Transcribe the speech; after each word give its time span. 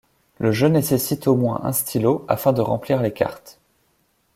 Le 0.39 0.51
jeu 0.51 0.67
nécessite 0.67 1.27
au 1.27 1.35
moins 1.35 1.61
un 1.63 1.73
stylo, 1.73 2.25
afin 2.27 2.53
de 2.53 2.61
remplir 2.61 3.03
les 3.03 3.13
cartes. 3.13 3.59